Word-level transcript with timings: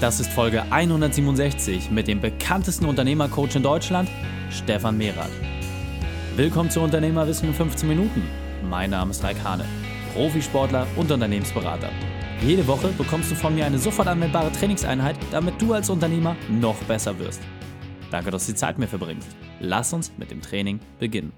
Das 0.00 0.18
ist 0.18 0.32
Folge 0.32 0.62
167 0.72 1.90
mit 1.90 2.08
dem 2.08 2.22
bekanntesten 2.22 2.86
Unternehmercoach 2.86 3.54
in 3.56 3.62
Deutschland, 3.62 4.08
Stefan 4.48 4.96
Mehrath. 4.96 5.30
Willkommen 6.36 6.70
zu 6.70 6.80
Unternehmerwissen 6.80 7.48
in 7.48 7.54
15 7.54 7.86
Minuten. 7.86 8.22
Mein 8.62 8.88
Name 8.88 9.10
ist 9.10 9.22
Raik 9.22 9.44
Hane, 9.44 9.66
Profisportler 10.14 10.86
und 10.96 11.10
Unternehmensberater. 11.10 11.90
Jede 12.40 12.66
Woche 12.66 12.88
bekommst 12.96 13.30
du 13.30 13.34
von 13.34 13.54
mir 13.54 13.66
eine 13.66 13.78
sofort 13.78 14.08
anwendbare 14.08 14.50
Trainingseinheit, 14.52 15.18
damit 15.32 15.60
du 15.60 15.74
als 15.74 15.90
Unternehmer 15.90 16.34
noch 16.48 16.82
besser 16.84 17.18
wirst. 17.18 17.42
Danke, 18.10 18.30
dass 18.30 18.46
du 18.46 18.52
die 18.52 18.58
Zeit 18.58 18.78
mir 18.78 18.88
verbringst. 18.88 19.28
Lass 19.60 19.92
uns 19.92 20.12
mit 20.16 20.30
dem 20.30 20.40
Training 20.40 20.80
beginnen. 20.98 21.34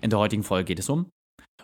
In 0.00 0.08
der 0.08 0.20
heutigen 0.20 0.42
Folge 0.42 0.64
geht 0.64 0.78
es 0.78 0.88
um 0.88 1.10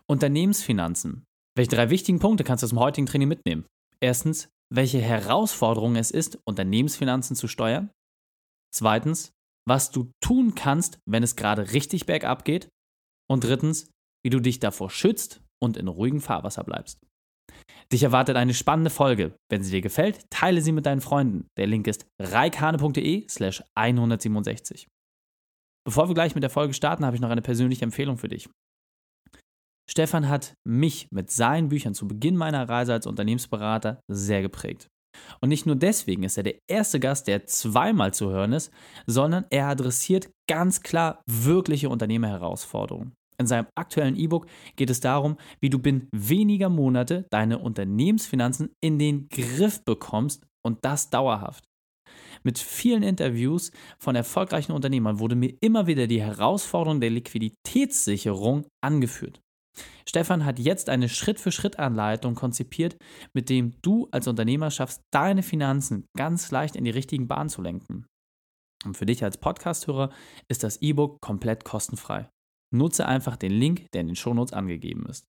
Unternehmensfinanzen. 0.07 1.25
Welche 1.57 1.71
drei 1.71 1.89
wichtigen 1.89 2.19
Punkte 2.19 2.45
kannst 2.45 2.63
du 2.63 2.67
aus 2.67 2.71
dem 2.73 2.81
heutigen 2.81 3.07
Training 3.07 3.29
mitnehmen? 3.29 3.65
Erstens, 4.03 4.51
welche 4.73 5.01
Herausforderung 5.01 5.97
es 5.97 6.11
ist, 6.11 6.39
Unternehmensfinanzen 6.45 7.37
zu 7.37 7.49
steuern. 7.49 7.91
Zweitens, 8.75 9.33
was 9.67 9.91
du 9.91 10.11
tun 10.23 10.55
kannst, 10.55 10.99
wenn 11.07 11.23
es 11.23 11.37
gerade 11.37 11.73
richtig 11.73 12.07
bergab 12.07 12.45
geht. 12.45 12.69
Und 13.29 13.45
drittens, 13.45 13.91
wie 14.25 14.31
du 14.31 14.41
dich 14.41 14.61
davor 14.61 14.91
schützt 14.91 15.41
und 15.61 15.77
in 15.77 15.89
ruhigem 15.89 16.21
Fahrwasser 16.21 16.63
bleibst. 16.65 17.01
Dich 17.93 18.03
erwartet 18.03 18.37
eine 18.37 18.55
spannende 18.55 18.91
Folge. 18.91 19.37
Wenn 19.49 19.63
sie 19.63 19.71
dir 19.71 19.81
gefällt, 19.81 20.29
teile 20.31 20.61
sie 20.61 20.73
mit 20.73 20.87
deinen 20.87 21.01
Freunden. 21.01 21.47
Der 21.57 21.67
Link 21.67 21.87
ist 21.87 22.07
reikane.de 22.21 23.29
slash 23.29 23.63
167. 23.75 24.89
Bevor 25.85 26.09
wir 26.09 26.15
gleich 26.15 26.35
mit 26.35 26.43
der 26.43 26.51
Folge 26.51 26.75
starten, 26.75 27.05
habe 27.05 27.15
ich 27.15 27.23
noch 27.23 27.31
eine 27.31 27.43
persönliche 27.43 27.85
Empfehlung 27.85 28.19
für 28.19 28.29
dich. 28.29 28.49
Stefan 29.89 30.29
hat 30.29 30.55
mich 30.65 31.09
mit 31.11 31.31
seinen 31.31 31.69
Büchern 31.69 31.95
zu 31.95 32.09
Beginn 32.09 32.37
meiner 32.37 32.69
Reise 32.69 32.93
als 32.93 33.07
Unternehmensberater 33.07 34.01
sehr 34.09 34.43
geprägt. 34.43 34.89
Und 35.41 35.49
nicht 35.49 35.67
nur 35.67 35.77
deswegen 35.77 36.25
ist 36.25 36.37
er 36.37 36.43
der 36.43 36.59
erste 36.69 37.01
Gast, 37.01 37.27
der 37.27 37.47
zweimal 37.47 38.13
zu 38.13 38.31
hören 38.31 38.53
ist, 38.53 38.71
sondern 39.07 39.47
er 39.51 39.67
adressiert 39.67 40.31
ganz 40.49 40.83
klar 40.83 41.23
wirkliche 41.27 41.89
Unternehmerherausforderungen. 41.89 43.15
In 43.39 43.47
seinem 43.47 43.67
aktuellen 43.75 44.17
E-Book 44.17 44.47
geht 44.77 44.91
es 44.91 45.01
darum, 45.01 45.37
wie 45.61 45.71
du 45.71 45.79
binnen 45.79 46.09
weniger 46.13 46.69
Monate 46.69 47.27
deine 47.31 47.59
Unternehmensfinanzen 47.59 48.71
in 48.83 48.99
den 48.99 49.29
Griff 49.29 49.85
bekommst 49.85 50.47
und 50.65 50.85
das 50.85 51.11
dauerhaft. 51.11 51.65
Mit 52.43 52.59
vielen 52.59 53.03
Interviews 53.03 53.73
von 53.99 54.17
erfolgreichen 54.17 54.73
Unternehmern 54.73 55.19
wurde 55.19 55.37
mir 55.37 55.55
immer 55.61 55.87
wieder 55.87 56.07
die 56.07 56.23
Herausforderung 56.23 57.01
der 57.01 57.11
Liquiditätssicherung 57.11 58.67
angeführt. 58.83 59.41
Stefan 60.09 60.45
hat 60.45 60.59
jetzt 60.59 60.89
eine 60.89 61.09
Schritt-für-Schritt-Anleitung 61.09 62.35
konzipiert, 62.35 62.97
mit 63.33 63.51
dem 63.51 63.75
du 63.83 64.09
als 64.13 64.29
Unternehmer 64.29 64.71
schaffst, 64.71 65.03
deine 65.11 65.43
Finanzen 65.43 66.07
ganz 66.17 66.51
leicht 66.51 66.77
in 66.77 66.85
die 66.85 66.91
richtigen 66.91 67.27
Bahnen 67.27 67.49
zu 67.49 67.61
lenken. 67.61 68.07
Und 68.85 68.97
für 68.97 69.07
dich 69.07 69.25
als 69.25 69.39
Podcasthörer 69.39 70.11
ist 70.49 70.63
das 70.63 70.81
E-Book 70.81 71.21
komplett 71.21 71.65
kostenfrei. 71.65 72.31
Nutze 72.73 73.07
einfach 73.07 73.37
den 73.37 73.53
Link, 73.53 73.91
der 73.93 74.03
in 74.03 74.07
den 74.07 74.17
Shownotes 74.17 74.53
angegeben 74.53 75.07
ist. 75.07 75.27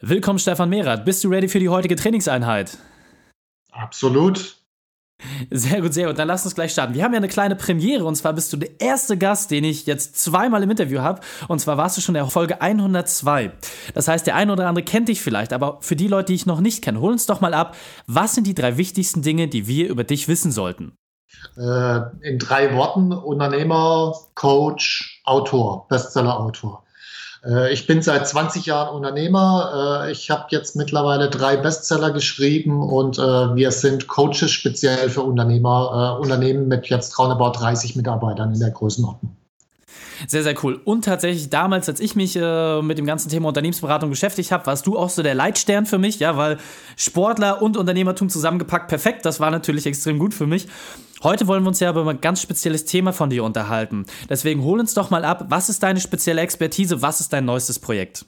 Willkommen 0.00 0.38
Stefan 0.38 0.68
Mehrath. 0.68 1.04
Bist 1.04 1.24
du 1.24 1.28
ready 1.28 1.48
für 1.48 1.60
die 1.60 1.68
heutige 1.68 1.96
Trainingseinheit? 1.96 2.78
Absolut. 3.70 4.63
Sehr 5.50 5.80
gut, 5.80 5.94
sehr 5.94 6.08
gut. 6.08 6.18
Dann 6.18 6.28
lass 6.28 6.44
uns 6.44 6.54
gleich 6.54 6.72
starten. 6.72 6.94
Wir 6.94 7.04
haben 7.04 7.12
ja 7.12 7.18
eine 7.18 7.28
kleine 7.28 7.56
Premiere 7.56 8.04
und 8.04 8.16
zwar 8.16 8.32
bist 8.32 8.52
du 8.52 8.56
der 8.56 8.80
erste 8.80 9.16
Gast, 9.16 9.50
den 9.50 9.64
ich 9.64 9.86
jetzt 9.86 10.18
zweimal 10.18 10.62
im 10.62 10.70
Interview 10.70 11.00
habe. 11.00 11.20
Und 11.48 11.60
zwar 11.60 11.76
warst 11.76 11.96
du 11.96 12.00
schon 12.00 12.14
in 12.14 12.22
der 12.22 12.30
Folge 12.30 12.60
102. 12.60 13.52
Das 13.94 14.08
heißt, 14.08 14.26
der 14.26 14.36
eine 14.36 14.52
oder 14.52 14.68
andere 14.68 14.84
kennt 14.84 15.08
dich 15.08 15.20
vielleicht, 15.20 15.52
aber 15.52 15.78
für 15.80 15.96
die 15.96 16.08
Leute, 16.08 16.26
die 16.26 16.34
ich 16.34 16.46
noch 16.46 16.60
nicht 16.60 16.82
kenne, 16.82 17.00
hol 17.00 17.12
uns 17.12 17.26
doch 17.26 17.40
mal 17.40 17.54
ab. 17.54 17.76
Was 18.06 18.34
sind 18.34 18.46
die 18.46 18.54
drei 18.54 18.76
wichtigsten 18.76 19.22
Dinge, 19.22 19.48
die 19.48 19.66
wir 19.66 19.88
über 19.88 20.04
dich 20.04 20.28
wissen 20.28 20.52
sollten? 20.52 20.92
Äh, 21.56 22.00
in 22.22 22.38
drei 22.38 22.74
Worten: 22.74 23.12
Unternehmer, 23.12 24.14
Coach, 24.34 25.20
Autor, 25.24 25.86
Bestseller-Autor. 25.88 26.83
Äh, 27.46 27.72
ich 27.72 27.86
bin 27.86 28.02
seit 28.02 28.26
20 28.26 28.66
Jahren 28.66 28.94
Unternehmer. 28.94 30.04
Äh, 30.06 30.12
ich 30.12 30.30
habe 30.30 30.46
jetzt 30.50 30.76
mittlerweile 30.76 31.28
drei 31.28 31.56
Bestseller 31.56 32.10
geschrieben 32.10 32.82
und 32.82 33.18
äh, 33.18 33.22
wir 33.22 33.70
sind 33.70 34.08
Coaches 34.08 34.50
speziell 34.50 35.10
für 35.10 35.22
Unternehmer, 35.22 36.18
Unternehmen 36.20 36.68
mit 36.68 36.86
jetzt 36.86 37.18
roundabout 37.18 37.58
30 37.58 37.96
Mitarbeitern 37.96 38.52
in 38.52 38.60
der 38.60 38.70
Größenordnung. 38.70 39.36
Sehr, 40.26 40.42
sehr 40.42 40.54
cool. 40.62 40.80
Und 40.84 41.04
tatsächlich 41.04 41.50
damals, 41.50 41.88
als 41.88 42.00
ich 42.00 42.16
mich 42.16 42.36
äh, 42.36 42.82
mit 42.82 42.98
dem 42.98 43.06
ganzen 43.06 43.28
Thema 43.28 43.48
Unternehmensberatung 43.48 44.10
beschäftigt 44.10 44.52
habe, 44.52 44.66
warst 44.66 44.86
du 44.86 44.98
auch 44.98 45.10
so 45.10 45.22
der 45.22 45.34
Leitstern 45.34 45.86
für 45.86 45.98
mich, 45.98 46.18
ja, 46.18 46.36
weil 46.36 46.58
Sportler 46.96 47.62
und 47.62 47.76
Unternehmertum 47.76 48.28
zusammengepackt, 48.28 48.88
perfekt. 48.88 49.26
Das 49.26 49.40
war 49.40 49.50
natürlich 49.50 49.86
extrem 49.86 50.18
gut 50.18 50.34
für 50.34 50.46
mich. 50.46 50.66
Heute 51.22 51.46
wollen 51.46 51.62
wir 51.62 51.68
uns 51.68 51.80
ja 51.80 51.90
über 51.90 52.08
ein 52.08 52.20
ganz 52.20 52.42
spezielles 52.42 52.84
Thema 52.84 53.12
von 53.12 53.30
dir 53.30 53.44
unterhalten. 53.44 54.04
Deswegen 54.28 54.62
hol 54.62 54.78
uns 54.78 54.94
doch 54.94 55.10
mal 55.10 55.24
ab, 55.24 55.46
was 55.48 55.68
ist 55.68 55.82
deine 55.82 56.00
spezielle 56.00 56.42
Expertise, 56.42 57.00
was 57.00 57.20
ist 57.20 57.32
dein 57.32 57.46
neuestes 57.46 57.78
Projekt? 57.78 58.26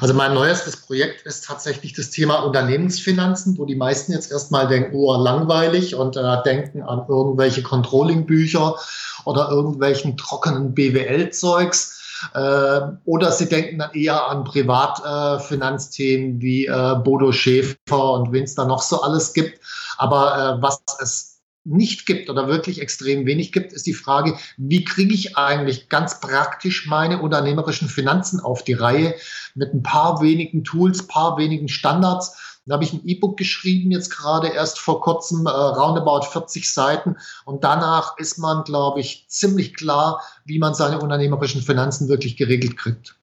Also 0.00 0.12
mein 0.12 0.34
neuestes 0.34 0.76
Projekt 0.76 1.24
ist 1.26 1.44
tatsächlich 1.44 1.94
das 1.94 2.10
Thema 2.10 2.40
Unternehmensfinanzen, 2.40 3.56
wo 3.58 3.64
die 3.64 3.76
meisten 3.76 4.12
jetzt 4.12 4.30
erstmal 4.30 4.68
denken, 4.68 4.94
oh, 4.94 5.14
langweilig 5.16 5.94
und 5.94 6.16
äh, 6.16 6.42
denken 6.44 6.82
an 6.82 7.06
irgendwelche 7.08 7.62
Controlling-Bücher 7.62 8.76
oder 9.24 9.48
irgendwelchen 9.48 10.16
trockenen 10.16 10.74
BWL-Zeugs. 10.74 11.94
Äh, 12.34 12.80
oder 13.04 13.32
sie 13.32 13.48
denken 13.48 13.78
dann 13.78 13.92
eher 13.92 14.28
an 14.28 14.44
Privatfinanzthemen 14.44 16.38
äh, 16.38 16.42
wie 16.42 16.66
äh, 16.66 16.96
Bodo 17.02 17.32
Schäfer 17.32 18.12
und 18.12 18.32
wen 18.32 18.44
es 18.44 18.54
da 18.54 18.66
noch 18.66 18.82
so 18.82 19.02
alles 19.02 19.32
gibt. 19.32 19.60
Aber 19.96 20.58
äh, 20.58 20.62
was 20.62 20.82
es 21.00 21.35
nicht 21.66 22.06
gibt 22.06 22.30
oder 22.30 22.48
wirklich 22.48 22.80
extrem 22.80 23.26
wenig 23.26 23.52
gibt, 23.52 23.72
ist 23.72 23.86
die 23.86 23.94
Frage, 23.94 24.38
wie 24.56 24.84
kriege 24.84 25.14
ich 25.14 25.36
eigentlich 25.36 25.88
ganz 25.88 26.20
praktisch 26.20 26.86
meine 26.86 27.20
unternehmerischen 27.20 27.88
Finanzen 27.88 28.40
auf 28.40 28.62
die 28.62 28.74
Reihe 28.74 29.14
mit 29.54 29.74
ein 29.74 29.82
paar 29.82 30.20
wenigen 30.22 30.64
Tools, 30.64 31.06
paar 31.06 31.36
wenigen 31.36 31.68
Standards. 31.68 32.60
Da 32.66 32.74
habe 32.74 32.84
ich 32.84 32.92
ein 32.92 33.06
E-Book 33.06 33.36
geschrieben, 33.36 33.92
jetzt 33.92 34.10
gerade 34.10 34.48
erst 34.48 34.80
vor 34.80 35.00
kurzem, 35.00 35.46
äh, 35.46 35.50
roundabout 35.50 36.22
40 36.22 36.72
Seiten. 36.72 37.16
Und 37.44 37.62
danach 37.62 38.18
ist 38.18 38.38
man, 38.38 38.64
glaube 38.64 39.00
ich, 39.00 39.26
ziemlich 39.28 39.74
klar, 39.74 40.20
wie 40.44 40.58
man 40.58 40.74
seine 40.74 41.00
unternehmerischen 41.00 41.62
Finanzen 41.62 42.08
wirklich 42.08 42.36
geregelt 42.36 42.76
kriegt. 42.76 43.16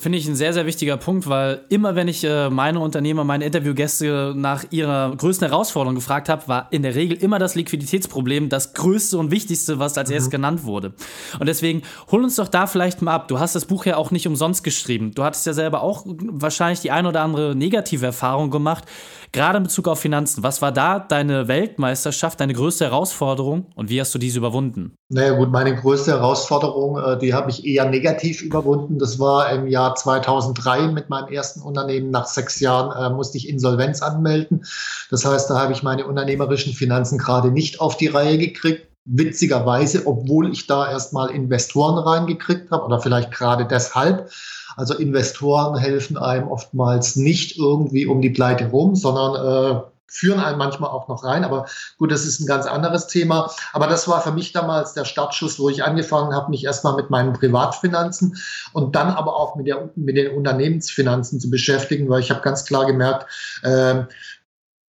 Finde 0.00 0.16
ich 0.16 0.26
ein 0.26 0.34
sehr, 0.34 0.54
sehr 0.54 0.64
wichtiger 0.64 0.96
Punkt, 0.96 1.28
weil 1.28 1.60
immer, 1.68 1.94
wenn 1.94 2.08
ich 2.08 2.24
äh, 2.24 2.48
meine 2.48 2.80
Unternehmer, 2.80 3.22
meine 3.22 3.44
Interviewgäste 3.44 4.32
nach 4.34 4.64
ihrer 4.70 5.14
größten 5.14 5.46
Herausforderung 5.46 5.94
gefragt 5.94 6.30
habe, 6.30 6.48
war 6.48 6.68
in 6.70 6.80
der 6.80 6.94
Regel 6.94 7.22
immer 7.22 7.38
das 7.38 7.54
Liquiditätsproblem 7.54 8.48
das 8.48 8.72
größte 8.72 9.18
und 9.18 9.30
wichtigste, 9.30 9.78
was 9.78 9.98
als 9.98 10.08
mhm. 10.08 10.14
erstes 10.14 10.30
genannt 10.30 10.64
wurde. 10.64 10.94
Und 11.38 11.50
deswegen 11.50 11.82
hol 12.10 12.24
uns 12.24 12.36
doch 12.36 12.48
da 12.48 12.66
vielleicht 12.66 13.02
mal 13.02 13.12
ab. 13.12 13.28
Du 13.28 13.40
hast 13.40 13.54
das 13.54 13.66
Buch 13.66 13.84
ja 13.84 13.98
auch 13.98 14.10
nicht 14.10 14.26
umsonst 14.26 14.64
geschrieben. 14.64 15.12
Du 15.14 15.22
hattest 15.22 15.44
ja 15.44 15.52
selber 15.52 15.82
auch 15.82 16.06
wahrscheinlich 16.06 16.80
die 16.80 16.92
ein 16.92 17.04
oder 17.04 17.20
andere 17.20 17.54
negative 17.54 18.06
Erfahrung 18.06 18.50
gemacht, 18.50 18.84
gerade 19.32 19.58
in 19.58 19.64
Bezug 19.64 19.86
auf 19.86 20.00
Finanzen. 20.00 20.42
Was 20.42 20.62
war 20.62 20.72
da 20.72 20.98
deine 20.98 21.46
Weltmeisterschaft, 21.46 22.40
deine 22.40 22.54
größte 22.54 22.86
Herausforderung 22.86 23.66
und 23.74 23.90
wie 23.90 24.00
hast 24.00 24.14
du 24.14 24.18
diese 24.18 24.38
überwunden? 24.38 24.94
Naja 25.10 25.32
gut, 25.32 25.50
meine 25.50 25.74
größte 25.74 26.12
Herausforderung, 26.12 26.96
äh, 26.96 27.18
die 27.18 27.34
habe 27.34 27.50
ich 27.50 27.66
eher 27.66 27.84
negativ 27.84 28.40
überwunden. 28.40 28.98
Das 28.98 29.18
war 29.18 29.52
im 29.52 29.66
Jahr 29.66 29.89
2003 29.94 30.88
mit 30.88 31.08
meinem 31.10 31.28
ersten 31.28 31.60
Unternehmen. 31.62 32.10
Nach 32.10 32.26
sechs 32.26 32.60
Jahren 32.60 32.90
äh, 32.96 33.14
musste 33.14 33.38
ich 33.38 33.48
Insolvenz 33.48 34.02
anmelden. 34.02 34.64
Das 35.10 35.24
heißt, 35.24 35.50
da 35.50 35.58
habe 35.58 35.72
ich 35.72 35.82
meine 35.82 36.06
unternehmerischen 36.06 36.72
Finanzen 36.72 37.18
gerade 37.18 37.50
nicht 37.50 37.80
auf 37.80 37.96
die 37.96 38.08
Reihe 38.08 38.38
gekriegt. 38.38 38.86
Witzigerweise, 39.06 40.06
obwohl 40.06 40.52
ich 40.52 40.66
da 40.66 40.90
erstmal 40.90 41.30
Investoren 41.30 41.98
reingekriegt 41.98 42.70
habe 42.70 42.84
oder 42.84 43.00
vielleicht 43.00 43.32
gerade 43.32 43.66
deshalb. 43.66 44.30
Also 44.76 44.94
Investoren 44.94 45.76
helfen 45.78 46.16
einem 46.16 46.48
oftmals 46.48 47.16
nicht 47.16 47.58
irgendwie 47.58 48.06
um 48.06 48.20
die 48.20 48.30
Pleite 48.30 48.66
rum, 48.70 48.94
sondern 48.94 49.34
äh, 49.34 49.80
führen 50.10 50.40
einen 50.40 50.58
manchmal 50.58 50.90
auch 50.90 51.08
noch 51.08 51.24
rein. 51.24 51.44
Aber 51.44 51.66
gut, 51.96 52.10
das 52.10 52.26
ist 52.26 52.40
ein 52.40 52.46
ganz 52.46 52.66
anderes 52.66 53.06
Thema. 53.06 53.50
Aber 53.72 53.86
das 53.86 54.08
war 54.08 54.20
für 54.20 54.32
mich 54.32 54.52
damals 54.52 54.92
der 54.92 55.04
Startschuss, 55.04 55.58
wo 55.58 55.68
ich 55.68 55.84
angefangen 55.84 56.34
habe, 56.34 56.50
mich 56.50 56.64
erstmal 56.64 56.96
mit 56.96 57.10
meinen 57.10 57.32
Privatfinanzen 57.32 58.36
und 58.72 58.96
dann 58.96 59.08
aber 59.08 59.36
auch 59.36 59.56
mit, 59.56 59.66
der, 59.66 59.90
mit 59.94 60.16
den 60.16 60.36
Unternehmensfinanzen 60.36 61.40
zu 61.40 61.48
beschäftigen, 61.50 62.08
weil 62.08 62.20
ich 62.20 62.30
habe 62.30 62.42
ganz 62.42 62.64
klar 62.64 62.86
gemerkt, 62.86 63.26
äh, 63.62 64.04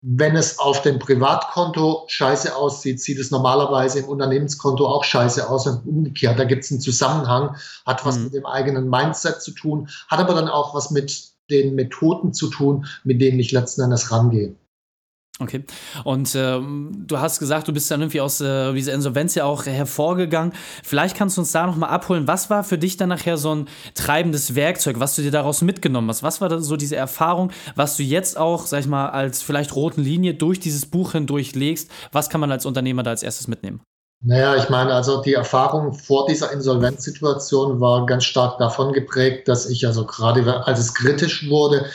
wenn 0.02 0.38
es 0.38 0.60
auf 0.60 0.82
dem 0.82 0.98
Privatkonto 0.98 2.06
scheiße 2.08 2.56
aussieht, 2.56 3.02
sieht 3.02 3.20
es 3.20 3.32
normalerweise 3.32 4.00
im 4.00 4.06
Unternehmenskonto 4.06 4.88
auch 4.88 5.04
scheiße 5.04 5.50
aus 5.50 5.68
und 5.68 5.86
umgekehrt. 5.86 6.40
Da 6.40 6.46
gibt 6.46 6.64
es 6.64 6.72
einen 6.72 6.80
Zusammenhang, 6.80 7.58
hat 7.86 8.06
was 8.06 8.18
mhm. 8.18 8.24
mit 8.26 8.34
dem 8.36 8.46
eigenen 8.46 8.90
Mindset 8.90 9.42
zu 9.42 9.52
tun, 9.52 9.90
hat 10.08 10.20
aber 10.20 10.36
dann 10.36 10.48
auch 10.48 10.74
was 10.74 10.90
mit 10.92 11.30
den 11.50 11.76
Methoden 11.76 12.34
zu 12.34 12.48
tun, 12.50 12.86
mit 13.04 13.20
denen 13.20 13.40
ich 13.40 13.52
letzten 13.52 13.82
Endes 13.82 14.12
rangehe. 14.12 14.56
Okay. 15.42 15.64
Und 16.04 16.36
ähm, 16.36 16.92
du 17.08 17.20
hast 17.20 17.40
gesagt, 17.40 17.70
du 17.70 17.74
bist 17.74 17.90
dann 17.90 18.02
irgendwie 18.02 18.20
aus 18.20 18.42
äh, 18.42 18.74
dieser 18.74 18.94
Insolvenz 18.94 19.36
ja 19.36 19.46
auch 19.46 19.66
hervorgegangen. 19.66 20.52
Vielleicht 20.84 21.16
kannst 21.16 21.38
du 21.38 21.42
uns 21.42 21.54
da 21.54 21.66
nochmal 21.66 21.92
abholen. 21.92 22.28
Was 22.28 22.50
war 22.50 22.66
für 22.66 22.78
dich 22.78 22.98
dann 22.98 23.08
nachher 23.08 23.38
so 23.38 23.56
ein 23.56 23.70
treibendes 23.94 24.56
Werkzeug, 24.56 25.00
was 25.00 25.16
du 25.16 25.22
dir 25.22 25.32
daraus 25.32 25.62
mitgenommen 25.62 26.10
hast? 26.10 26.24
Was 26.24 26.42
war 26.42 26.60
so 26.60 26.76
diese 26.76 26.98
Erfahrung, 26.98 27.52
was 27.76 27.96
du 27.96 28.04
jetzt 28.04 28.38
auch, 28.38 28.66
sag 28.66 28.82
ich 28.82 28.88
mal, 28.88 29.10
als 29.12 29.42
vielleicht 29.42 29.76
roten 29.76 30.02
Linie 30.02 30.34
durch 30.34 30.60
dieses 30.60 30.86
Buch 30.86 31.14
hindurch 31.14 31.56
legst? 31.56 31.90
Was 32.12 32.30
kann 32.30 32.42
man 32.42 32.52
als 32.52 32.66
Unternehmer 32.66 33.04
da 33.04 33.12
als 33.12 33.24
erstes 33.24 33.48
mitnehmen? 33.48 33.80
Naja, 34.22 34.58
ich 34.58 34.68
meine, 34.68 34.94
also 34.94 35.22
die 35.22 35.34
Erfahrung 35.34 35.94
vor 35.94 36.28
dieser 36.28 36.52
Insolvenzsituation 36.52 37.80
war 37.80 38.06
ganz 38.06 38.26
stark 38.26 38.58
davon 38.58 38.92
geprägt, 38.92 39.48
dass 39.48 39.70
ich 39.70 39.88
also 39.88 40.06
gerade 40.06 40.68
als 40.68 40.78
es 40.78 40.94
kritisch 40.94 41.50
wurde, 41.50 41.86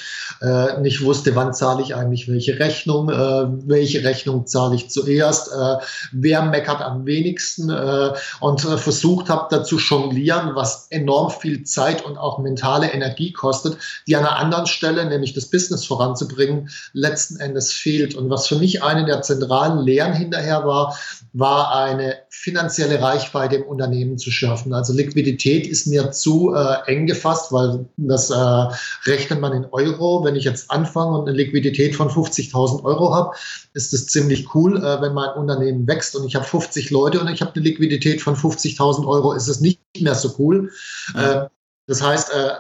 äh, 0.41 0.81
nicht 0.81 1.05
wusste, 1.05 1.37
wann 1.37 1.53
zahle 1.53 1.83
ich 1.83 1.95
eigentlich 1.95 2.27
welche 2.27 2.59
Rechnung, 2.59 3.11
äh, 3.11 3.47
welche 3.67 4.05
Rechnung 4.05 4.47
zahle 4.47 4.75
ich 4.77 4.89
zuerst, 4.89 5.53
äh, 5.53 5.77
wer 6.13 6.41
meckert 6.47 6.81
am 6.81 7.05
wenigsten 7.05 7.69
äh, 7.69 8.15
und 8.41 8.65
äh, 8.65 8.79
versucht 8.79 9.29
habe 9.29 9.49
dazu 9.51 9.77
jonglieren, 9.77 10.55
was 10.55 10.87
enorm 10.89 11.31
viel 11.31 11.65
Zeit 11.65 12.07
und 12.07 12.17
auch 12.17 12.39
mentale 12.39 12.91
Energie 12.91 13.35
kostet, 13.35 13.77
die 14.07 14.17
an 14.17 14.25
einer 14.25 14.39
anderen 14.39 14.67
Stelle, 14.67 15.05
nämlich 15.05 15.35
das 15.35 15.51
Business 15.51 15.85
voranzubringen, 15.85 16.71
letzten 16.95 17.37
Endes 17.37 17.71
fehlt. 17.71 18.15
Und 18.15 18.31
was 18.31 18.49
für 18.49 18.57
mich 18.57 18.83
eine 18.83 19.05
der 19.05 19.21
zentralen 19.21 19.85
Lehren 19.85 20.15
hinterher 20.15 20.65
war, 20.65 20.97
war 21.35 21.75
eine 21.75 22.14
finanzielle 22.31 23.01
Reichweite 23.01 23.57
im 23.57 23.63
Unternehmen 23.65 24.19
zu 24.19 24.31
schaffen. 24.31 24.73
Also 24.73 24.93
Liquidität 24.93 25.67
ist 25.67 25.87
mir 25.87 26.11
zu 26.11 26.55
äh, 26.55 26.77
eng 26.87 27.07
gefasst, 27.07 27.53
weil 27.53 27.87
das 27.97 28.31
äh, 28.31 29.11
rechnet 29.11 29.41
man 29.41 29.53
in 29.53 29.67
Euro. 29.73 30.25
Wenn 30.25 30.37
ich 30.37 30.45
jetzt 30.45 30.71
anfange 30.71 31.19
und 31.19 31.29
eine 31.29 31.37
Liquidität 31.37 31.95
von 31.95 32.09
50.000 32.09 32.85
Euro 32.85 33.15
habe, 33.15 33.35
ist 33.75 33.93
das 33.93 34.07
ziemlich 34.07 34.55
cool. 34.55 34.77
Äh, 34.79 35.01
wenn 35.03 35.15
mein 35.15 35.31
Unternehmen 35.35 35.87
wächst 35.87 36.17
und 36.17 36.27
ich 36.27 36.35
habe 36.35 36.45
50 36.45 36.91
Leute 36.91 37.21
und 37.21 37.29
ich 37.29 37.41
habe 37.41 37.53
eine 37.55 37.65
Liquidität 37.65 38.21
von 38.21 38.37
50.000 38.37 39.07
Euro, 39.07 39.33
ist 39.33 39.49
es 39.49 39.61
nicht 39.61 39.81
mehr 40.01 40.15
so 40.15 40.35
cool. 40.39 40.71
Ja. 41.15 41.45
Äh, 41.45 41.49
das 41.87 42.03
heißt, 42.03 42.33
äh, 42.33 42.51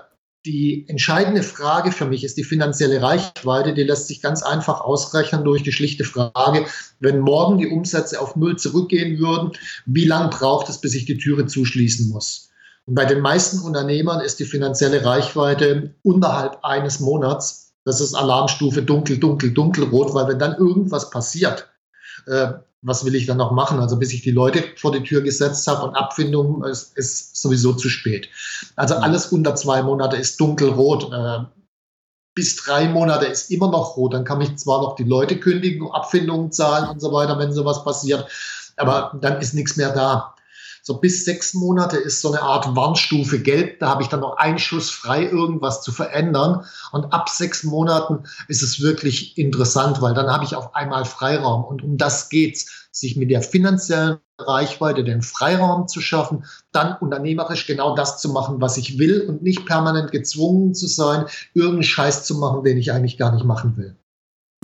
die 0.44 0.86
entscheidende 0.88 1.42
Frage 1.42 1.90
für 1.90 2.04
mich 2.04 2.22
ist 2.22 2.36
die 2.36 2.44
finanzielle 2.44 3.00
Reichweite. 3.00 3.72
Die 3.72 3.82
lässt 3.82 4.08
sich 4.08 4.20
ganz 4.20 4.42
einfach 4.42 4.80
ausrechnen 4.82 5.42
durch 5.42 5.62
die 5.62 5.72
schlichte 5.72 6.04
Frage, 6.04 6.66
wenn 7.00 7.20
morgen 7.20 7.58
die 7.58 7.68
Umsätze 7.68 8.20
auf 8.20 8.36
Null 8.36 8.56
zurückgehen 8.56 9.18
würden, 9.18 9.52
wie 9.86 10.04
lange 10.04 10.28
braucht 10.28 10.68
es, 10.68 10.80
bis 10.80 10.94
ich 10.94 11.06
die 11.06 11.16
Türe 11.16 11.46
zuschließen 11.46 12.10
muss? 12.10 12.50
Und 12.86 12.94
bei 12.94 13.06
den 13.06 13.20
meisten 13.20 13.60
Unternehmern 13.60 14.20
ist 14.20 14.38
die 14.40 14.44
finanzielle 14.44 15.04
Reichweite 15.04 15.94
unterhalb 16.02 16.58
eines 16.62 17.00
Monats. 17.00 17.72
Das 17.86 18.02
ist 18.02 18.14
Alarmstufe 18.14 18.82
dunkel, 18.82 19.16
dunkel, 19.16 19.52
dunkelrot, 19.52 20.12
weil 20.12 20.28
wenn 20.28 20.38
dann 20.38 20.56
irgendwas 20.56 21.08
passiert, 21.08 21.70
äh, 22.26 22.52
was 22.82 23.04
will 23.04 23.14
ich 23.14 23.26
dann 23.26 23.38
noch 23.38 23.50
machen? 23.50 23.80
Also 23.80 23.96
bis 23.96 24.12
ich 24.12 24.22
die 24.22 24.30
Leute 24.30 24.62
vor 24.76 24.92
die 24.92 25.02
Tür 25.02 25.22
gesetzt 25.22 25.66
habe 25.66 25.82
und 25.86 25.94
Abfindung 25.94 26.62
ist, 26.64 26.96
ist 26.96 27.36
sowieso 27.36 27.72
zu 27.72 27.88
spät. 27.88 28.28
Also 28.76 28.94
alles 28.96 29.26
unter 29.26 29.54
zwei 29.54 29.82
Monate 29.82 30.16
ist 30.16 30.38
dunkelrot. 30.38 31.10
Äh, 31.12 31.44
bis 32.34 32.56
drei 32.56 32.88
Monate 32.88 33.26
ist 33.26 33.50
immer 33.50 33.70
noch 33.70 33.96
rot. 33.96 34.12
Dann 34.12 34.24
kann 34.24 34.40
ich 34.40 34.56
zwar 34.56 34.82
noch 34.82 34.96
die 34.96 35.04
Leute 35.04 35.38
kündigen, 35.38 35.90
Abfindungen 35.90 36.52
zahlen 36.52 36.90
und 36.90 37.00
so 37.00 37.12
weiter, 37.12 37.38
wenn 37.38 37.52
sowas 37.52 37.84
passiert, 37.84 38.26
aber 38.76 39.16
dann 39.20 39.40
ist 39.40 39.54
nichts 39.54 39.76
mehr 39.76 39.90
da. 39.90 40.33
So 40.86 40.98
bis 40.98 41.24
sechs 41.24 41.54
Monate 41.54 41.96
ist 41.96 42.20
so 42.20 42.30
eine 42.30 42.42
Art 42.42 42.76
Warnstufe 42.76 43.40
gelb. 43.40 43.80
Da 43.80 43.88
habe 43.88 44.02
ich 44.02 44.08
dann 44.08 44.20
noch 44.20 44.36
einen 44.36 44.58
Schuss 44.58 44.90
frei, 44.90 45.24
irgendwas 45.24 45.80
zu 45.80 45.92
verändern. 45.92 46.66
Und 46.92 47.10
ab 47.14 47.30
sechs 47.30 47.64
Monaten 47.64 48.24
ist 48.48 48.62
es 48.62 48.82
wirklich 48.82 49.38
interessant, 49.38 50.02
weil 50.02 50.12
dann 50.12 50.30
habe 50.30 50.44
ich 50.44 50.54
auf 50.54 50.74
einmal 50.74 51.06
Freiraum. 51.06 51.64
Und 51.64 51.82
um 51.82 51.96
das 51.96 52.28
geht's, 52.28 52.88
sich 52.92 53.16
mit 53.16 53.30
der 53.30 53.40
finanziellen 53.40 54.18
Reichweite 54.38 55.04
den 55.04 55.22
Freiraum 55.22 55.88
zu 55.88 56.02
schaffen, 56.02 56.44
dann 56.70 56.98
unternehmerisch 56.98 57.66
genau 57.66 57.94
das 57.94 58.20
zu 58.20 58.28
machen, 58.28 58.60
was 58.60 58.76
ich 58.76 58.98
will 58.98 59.22
und 59.22 59.42
nicht 59.42 59.64
permanent 59.64 60.12
gezwungen 60.12 60.74
zu 60.74 60.86
sein, 60.86 61.24
irgendeinen 61.54 61.84
Scheiß 61.84 62.24
zu 62.24 62.34
machen, 62.34 62.62
den 62.62 62.76
ich 62.76 62.92
eigentlich 62.92 63.16
gar 63.16 63.32
nicht 63.32 63.46
machen 63.46 63.78
will. 63.78 63.96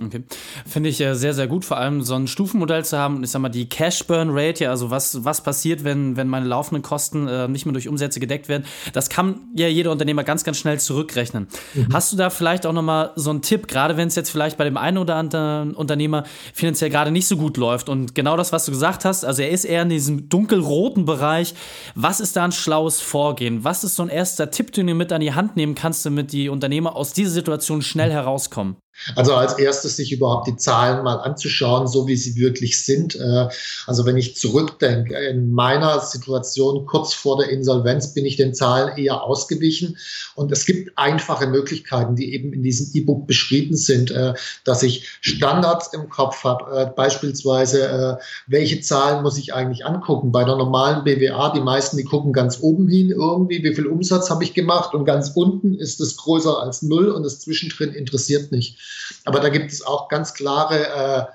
Okay. 0.03 0.23
Finde 0.65 0.89
ich 0.89 0.99
äh, 1.01 1.13
sehr, 1.13 1.33
sehr 1.33 1.47
gut, 1.47 1.63
vor 1.63 1.77
allem 1.77 2.01
so 2.01 2.15
ein 2.15 2.27
Stufenmodell 2.27 2.83
zu 2.83 2.97
haben. 2.97 3.23
Ich 3.23 3.31
sag 3.31 3.41
mal, 3.41 3.49
die 3.49 3.69
Cash 3.69 4.05
Burn 4.07 4.29
Rate, 4.31 4.63
ja, 4.63 4.69
also 4.71 4.89
was, 4.89 5.23
was 5.23 5.41
passiert, 5.41 5.83
wenn, 5.83 6.17
wenn 6.17 6.27
meine 6.27 6.47
laufenden 6.47 6.81
Kosten 6.81 7.27
äh, 7.27 7.47
nicht 7.47 7.65
mehr 7.65 7.73
durch 7.73 7.87
Umsätze 7.87 8.19
gedeckt 8.19 8.49
werden, 8.49 8.65
das 8.93 9.09
kann 9.09 9.41
ja 9.55 9.67
jeder 9.67 9.91
Unternehmer 9.91 10.23
ganz, 10.23 10.43
ganz 10.43 10.57
schnell 10.57 10.79
zurückrechnen. 10.79 11.47
Mhm. 11.73 11.93
Hast 11.93 12.11
du 12.11 12.17
da 12.17 12.29
vielleicht 12.29 12.65
auch 12.65 12.73
nochmal 12.73 13.11
so 13.15 13.29
einen 13.29 13.41
Tipp, 13.41 13.67
gerade 13.67 13.97
wenn 13.97 14.07
es 14.07 14.15
jetzt 14.15 14.31
vielleicht 14.31 14.57
bei 14.57 14.63
dem 14.63 14.77
einen 14.77 14.97
oder 14.97 15.15
anderen 15.15 15.75
Unternehmer 15.75 16.23
finanziell 16.53 16.89
gerade 16.89 17.11
nicht 17.11 17.27
so 17.27 17.37
gut 17.37 17.57
läuft 17.57 17.89
und 17.89 18.15
genau 18.15 18.37
das, 18.37 18.51
was 18.51 18.65
du 18.65 18.71
gesagt 18.71 19.05
hast, 19.05 19.23
also 19.23 19.41
er 19.41 19.49
ist 19.49 19.65
eher 19.65 19.83
in 19.83 19.89
diesem 19.89 20.29
dunkelroten 20.29 21.05
Bereich. 21.05 21.53
Was 21.95 22.19
ist 22.19 22.35
da 22.35 22.45
ein 22.45 22.51
schlaues 22.51 23.01
Vorgehen? 23.01 23.63
Was 23.63 23.83
ist 23.83 23.95
so 23.95 24.03
ein 24.03 24.09
erster 24.09 24.49
Tipp, 24.49 24.71
den 24.71 24.87
du 24.87 24.95
mit 24.95 25.11
an 25.11 25.21
die 25.21 25.33
Hand 25.33 25.55
nehmen 25.55 25.75
kannst, 25.75 26.05
damit 26.05 26.31
die 26.31 26.49
Unternehmer 26.49 26.95
aus 26.95 27.13
dieser 27.13 27.31
Situation 27.31 27.81
schnell 27.81 28.11
herauskommen? 28.11 28.77
Also 29.15 29.33
als 29.33 29.57
erstes 29.57 29.95
sich 29.95 30.11
überhaupt 30.11 30.47
die 30.47 30.57
Zahlen 30.57 31.03
mal 31.03 31.15
anzuschauen, 31.15 31.87
so 31.87 32.07
wie 32.07 32.15
sie 32.15 32.35
wirklich 32.35 32.83
sind. 32.85 33.15
Äh, 33.15 33.47
also 33.87 34.05
wenn 34.05 34.17
ich 34.17 34.35
zurückdenke, 34.35 35.15
in 35.17 35.51
meiner 35.51 35.99
Situation 35.99 36.85
kurz 36.85 37.13
vor 37.13 37.37
der 37.37 37.49
Insolvenz 37.49 38.13
bin 38.13 38.25
ich 38.25 38.37
den 38.37 38.53
Zahlen 38.53 38.97
eher 38.97 39.23
ausgewichen. 39.23 39.97
Und 40.35 40.51
es 40.51 40.65
gibt 40.65 40.97
einfache 40.97 41.47
Möglichkeiten, 41.47 42.15
die 42.15 42.33
eben 42.33 42.53
in 42.53 42.63
diesem 42.63 42.89
E-Book 42.93 43.27
beschrieben 43.27 43.75
sind, 43.75 44.11
äh, 44.11 44.33
dass 44.63 44.83
ich 44.83 45.07
Standards 45.21 45.93
im 45.93 46.09
Kopf 46.09 46.43
habe. 46.43 46.71
Äh, 46.71 46.85
beispielsweise, 46.95 48.19
welche 48.47 48.81
Zahlen 48.81 49.23
muss 49.23 49.37
ich 49.37 49.53
eigentlich 49.53 49.85
angucken? 49.85 50.31
Bei 50.31 50.43
der 50.43 50.55
normalen 50.55 51.03
BWA, 51.03 51.51
die 51.53 51.61
meisten, 51.61 51.97
die 51.97 52.03
gucken 52.03 52.33
ganz 52.33 52.59
oben 52.61 52.87
hin 52.87 53.09
irgendwie, 53.09 53.63
wie 53.63 53.73
viel 53.73 53.87
Umsatz 53.87 54.29
habe 54.29 54.43
ich 54.43 54.53
gemacht 54.53 54.93
und 54.93 55.05
ganz 55.05 55.31
unten 55.33 55.73
ist 55.73 55.99
es 55.99 56.17
größer 56.17 56.61
als 56.61 56.81
null 56.81 57.09
und 57.09 57.23
das 57.23 57.39
zwischendrin 57.39 57.93
interessiert 57.93 58.51
nicht. 58.51 58.77
Aber 59.25 59.39
da 59.39 59.49
gibt 59.49 59.71
es 59.71 59.85
auch 59.85 60.07
ganz 60.09 60.33
klare, 60.33 60.87
äh, 60.87 61.25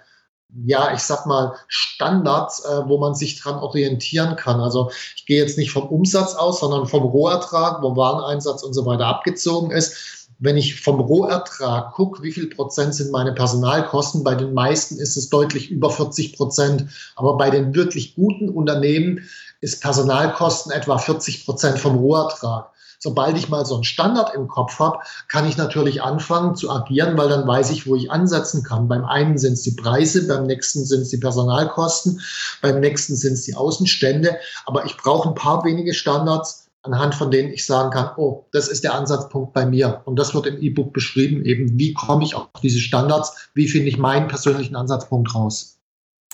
ja, 0.65 0.95
ich 0.95 1.01
sag 1.01 1.27
mal, 1.27 1.55
Standards, 1.69 2.65
äh, 2.65 2.89
wo 2.89 2.99
man 2.99 3.15
sich 3.15 3.41
dran 3.41 3.57
orientieren 3.57 4.37
kann. 4.37 4.61
Also 4.61 4.91
ich 5.17 5.27
gehe 5.27 5.41
jetzt 5.41 5.59
nicht 5.59 5.73
vom 5.73 5.89
Umsatz 5.89 6.35
aus, 6.35 6.61
sondern 6.61 6.87
vom 6.87 7.03
Rohertrag, 7.03 7.83
wo 7.83 7.97
Wareneinsatz 7.97 8.63
und 8.63 8.73
so 8.73 8.87
weiter 8.87 9.07
abgezogen 9.07 9.71
ist. 9.71 10.29
Wenn 10.39 10.57
ich 10.57 10.81
vom 10.81 11.01
Rohertrag 11.01 11.93
gucke, 11.95 12.23
wie 12.23 12.33
viel 12.33 12.49
Prozent 12.49 12.95
sind 12.95 13.11
meine 13.11 13.33
Personalkosten, 13.33 14.23
bei 14.23 14.35
den 14.35 14.53
meisten 14.53 14.99
ist 14.99 15.17
es 15.17 15.31
deutlich 15.31 15.71
über 15.71 15.91
40 15.91 16.37
Prozent. 16.37 16.87
Aber 17.17 17.37
bei 17.37 17.51
den 17.51 17.75
wirklich 17.75 18.15
guten 18.15 18.51
Unternehmen 18.51 19.29
ist 19.61 19.81
Personalkosten 19.81 20.73
etwa 20.73 20.99
40 20.99 21.47
Prozent 21.47 21.79
vom 21.79 21.97
Rohertrag 21.97 22.71
sobald 22.99 23.37
ich 23.37 23.49
mal 23.49 23.65
so 23.65 23.75
einen 23.75 23.85
Standard 23.85 24.35
im 24.35 24.49
Kopf 24.49 24.79
habe, 24.79 24.99
kann 25.29 25.47
ich 25.47 25.57
natürlich 25.57 26.03
anfangen 26.03 26.55
zu 26.57 26.71
agieren, 26.71 27.17
weil 27.17 27.29
dann 27.29 27.47
weiß 27.47 27.71
ich, 27.71 27.87
wo 27.87 27.97
ich 27.97 28.11
ansetzen 28.11 28.63
kann. 28.63 28.89
Beim 28.89 29.05
einen 29.05 29.39
sind 29.39 29.55
es 29.55 29.63
die 29.63 29.73
Preise, 29.73 30.27
beim 30.27 30.45
nächsten 30.45 30.85
sind 30.85 31.03
es 31.03 31.11
die 31.11 31.19
Personalkosten, 31.19 32.21
beim 32.63 32.81
nächsten 32.81 33.17
sind 33.17 33.35
es 33.35 33.43
die 33.43 33.55
Außenstände. 33.55 34.37
Aber 34.65 34.85
ich 34.87 34.97
brauche 34.97 35.29
ein 35.29 35.35
paar 35.35 35.65
wenige 35.65 35.95
Standards, 35.95 36.67
anhand 36.83 37.15
von 37.15 37.31
denen 37.31 37.53
ich 37.53 37.67
sagen 37.67 37.91
kann, 37.91 38.11
oh, 38.17 38.45
das 38.53 38.69
ist 38.69 38.85
der 38.85 38.95
Ansatzpunkt 38.95 39.53
bei 39.53 39.67
mir. 39.67 40.03
Und 40.05 40.19
das 40.19 40.35
wird 40.35 40.47
im 40.47 40.61
E-Book 40.61 40.93
beschrieben, 40.93 41.45
eben 41.45 41.79
wie 41.79 41.93
komme 41.93 42.25
ich 42.25 42.35
auf 42.35 42.49
diese 42.63 42.79
Standards, 42.79 43.51
wie 43.55 43.69
finde 43.69 43.89
ich 43.89 43.99
meinen 43.99 44.29
persönlichen 44.29 44.77
Ansatzpunkt 44.77 45.35
raus. 45.35 45.76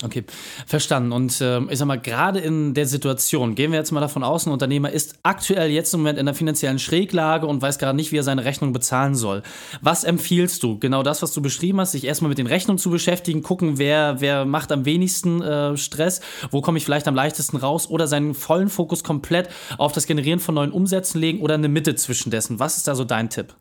Okay, 0.05 0.25
verstanden. 0.67 1.13
Und 1.13 1.41
äh, 1.41 1.61
ich 1.71 1.79
sag 1.79 1.87
mal, 1.87 2.01
gerade 2.01 2.41
in 2.41 2.75
der 2.75 2.87
Situation, 2.87 3.55
gehen 3.55 3.71
wir 3.71 3.79
jetzt 3.79 3.93
mal 3.93 4.01
davon 4.01 4.25
aus, 4.25 4.47
ein 4.47 4.53
Unternehmer 4.53 4.91
ist 4.91 5.15
aktuell 5.23 5.71
jetzt 5.71 5.95
im 5.95 6.01
Moment 6.01 6.19
in 6.19 6.27
einer 6.27 6.35
finanziellen 6.35 6.81
Schräglage 6.81 7.47
und 7.47 7.63
weiß 7.63 7.79
gerade 7.79 7.95
nicht, 7.95 8.11
wie 8.11 8.17
er 8.17 8.25
seine 8.25 8.45
Rechnung 8.45 8.73
bezahlen 8.73 9.15
soll. 9.15 9.43
Was 9.81 10.03
empfiehlst 10.03 10.63
du? 10.65 10.79
Genau 10.81 11.05
das, 11.05 11.23
was 11.23 11.33
du 11.33 11.41
beschrieben 11.41 11.79
hast, 11.81 11.93
sich 11.93 12.05
erstmal 12.05 12.31
mit 12.31 12.39
den 12.39 12.49
Rechnungen 12.49 12.79
zu 12.79 12.91
beschäftigen, 12.91 13.43
gucken, 13.43 13.79
wer, 13.79 14.21
wer 14.21 14.45
macht 14.45 14.73
am 14.73 14.85
wenigsten 14.85 15.41
äh, 15.41 15.77
Stress, 15.77 16.21
wo 16.51 16.61
komme 16.63 16.79
ich 16.79 16.85
vielleicht 16.85 17.07
am 17.07 17.15
leichtesten 17.15 17.57
raus 17.57 17.89
oder 17.89 18.09
seinen 18.09 18.35
vollen 18.35 18.69
Fokus 18.69 19.05
komplett 19.05 19.49
auf 19.79 19.93
das 19.93 20.07
Generieren 20.07 20.41
von 20.41 20.57
neuen 20.57 20.73
Umsätzen 20.73 21.21
legen 21.21 21.41
oder 21.41 21.55
eine 21.55 21.69
Mitte 21.69 21.95
zwischen 21.95 22.31
dessen. 22.31 22.59
Was 22.59 22.77
ist 22.77 22.89
da 22.89 22.97
so 22.97 23.05
dein 23.05 23.31
Tipp? 23.31 23.55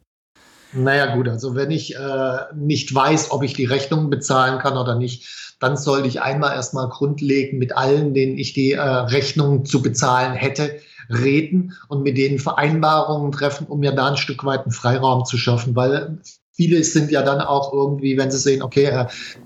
Naja 0.74 1.16
gut, 1.16 1.28
also 1.28 1.56
wenn 1.56 1.70
ich 1.70 1.96
äh, 1.96 2.38
nicht 2.56 2.94
weiß, 2.96 3.32
ob 3.32 3.44
ich 3.44 3.54
die 3.54 3.66
Rechnung 3.66 4.10
bezahlen 4.10 4.60
kann 4.60 4.78
oder 4.78 4.96
nicht, 4.96 5.51
dann 5.62 5.78
sollte 5.78 6.08
ich 6.08 6.22
einmal 6.22 6.56
erstmal 6.56 6.90
grundlegend 6.90 7.60
mit 7.60 7.78
allen, 7.78 8.14
denen 8.14 8.38
ich 8.38 8.54
die 8.54 8.74
äh, 8.74 8.82
Rechnung 8.82 9.64
zu 9.64 9.82
bezahlen 9.82 10.34
hätte, 10.34 10.80
reden 11.10 11.74
und 11.88 12.04
mit 12.04 12.18
denen 12.18 12.40
Vereinbarungen 12.40 13.32
treffen, 13.32 13.68
um 13.68 13.80
mir 13.80 13.92
da 13.92 14.10
ein 14.10 14.18
Stück 14.18 14.44
weit 14.44 14.64
einen 14.64 14.72
Freiraum 14.72 15.24
zu 15.24 15.38
schaffen, 15.38 15.76
weil 15.76 16.18
viele 16.54 16.84
sind 16.84 17.12
ja 17.12 17.22
dann 17.22 17.42
auch 17.42 17.74
irgendwie, 17.74 18.18
wenn 18.18 18.32
sie 18.32 18.38
sehen, 18.38 18.62
okay, 18.62 18.86
äh, 18.86 19.06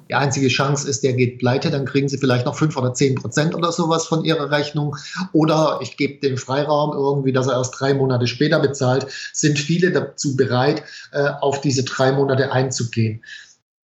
die 0.10 0.16
einzige 0.16 0.48
Chance 0.48 0.90
ist, 0.90 1.04
der 1.04 1.14
geht 1.14 1.40
pleite, 1.40 1.70
dann 1.70 1.86
kriegen 1.86 2.08
sie 2.08 2.18
vielleicht 2.18 2.46
noch 2.46 2.56
fünf 2.56 2.78
oder 2.78 2.94
zehn 2.94 3.16
Prozent 3.16 3.56
oder 3.56 3.72
sowas 3.72 4.06
von 4.06 4.24
ihrer 4.24 4.52
Rechnung. 4.52 4.96
Oder 5.32 5.80
ich 5.82 5.98
gebe 5.98 6.20
den 6.20 6.38
Freiraum 6.38 6.92
irgendwie, 6.94 7.32
dass 7.32 7.48
er 7.48 7.54
erst 7.54 7.80
drei 7.80 7.94
Monate 7.94 8.28
später 8.28 8.60
bezahlt, 8.60 9.08
sind 9.34 9.60
viele 9.60 9.92
dazu 9.92 10.36
bereit, 10.36 10.84
äh, 11.12 11.30
auf 11.42 11.62
diese 11.62 11.84
drei 11.84 12.12
Monate 12.12 12.52
einzugehen. 12.52 13.22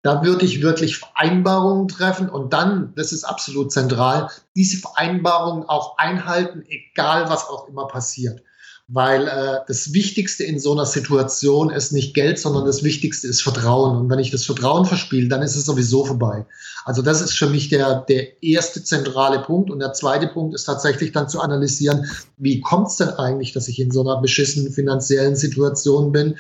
Da 0.03 0.25
würde 0.25 0.47
ich 0.47 0.63
wirklich 0.63 0.99
Vereinbarungen 0.99 1.89
treffen 1.89 2.29
und 2.29 2.53
dann, 2.53 2.95
das 2.95 3.13
ist 3.13 3.25
absolut 3.25 3.71
zentral, 3.71 4.31
diese 4.57 4.79
Vereinbarungen 4.79 5.65
auch 5.65 5.99
einhalten, 5.99 6.65
egal 6.69 7.29
was 7.29 7.49
auch 7.49 7.69
immer 7.69 7.87
passiert 7.87 8.43
weil 8.93 9.29
äh, 9.29 9.59
das 9.69 9.93
Wichtigste 9.93 10.43
in 10.43 10.59
so 10.59 10.73
einer 10.73 10.85
Situation 10.85 11.71
ist 11.71 11.93
nicht 11.93 12.13
Geld, 12.13 12.41
sondern 12.41 12.65
das 12.65 12.83
Wichtigste 12.83 13.29
ist 13.29 13.41
Vertrauen. 13.41 13.97
Und 13.97 14.11
wenn 14.11 14.19
ich 14.19 14.33
das 14.33 14.45
Vertrauen 14.45 14.85
verspiele, 14.85 15.29
dann 15.29 15.43
ist 15.43 15.55
es 15.55 15.65
sowieso 15.65 16.05
vorbei. 16.05 16.45
Also 16.85 17.01
das 17.01 17.21
ist 17.21 17.39
für 17.39 17.49
mich 17.49 17.69
der, 17.69 18.01
der 18.09 18.43
erste 18.43 18.83
zentrale 18.83 19.39
Punkt. 19.43 19.71
Und 19.71 19.79
der 19.79 19.93
zweite 19.93 20.27
Punkt 20.27 20.57
ist 20.57 20.65
tatsächlich 20.65 21.13
dann 21.13 21.29
zu 21.29 21.41
analysieren, 21.41 22.11
wie 22.37 22.61
kommt 22.61 22.89
es 22.89 22.97
denn 22.97 23.11
eigentlich, 23.11 23.53
dass 23.53 23.69
ich 23.69 23.79
in 23.79 23.93
so 23.93 24.01
einer 24.01 24.21
beschissenen 24.21 24.73
finanziellen 24.73 25.37
Situation 25.37 26.11
bin. 26.11 26.37